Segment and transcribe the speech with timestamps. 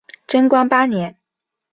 [0.25, 1.15] 贞观八年。